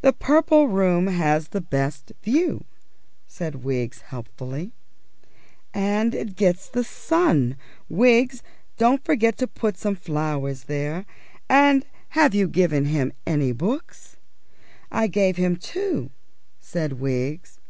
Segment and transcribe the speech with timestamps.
[0.00, 2.64] "The Purple Room has the best view,"
[3.28, 4.72] said Wiggs helpfully.
[5.72, 7.56] "And it gets the sun.
[7.88, 8.42] Wiggs,
[8.76, 11.06] don't forget to put some flowers there.
[11.48, 11.86] And
[12.18, 14.16] have you given him any books?"
[14.90, 16.10] "I gave him two,"
[16.58, 17.60] said Wiggs.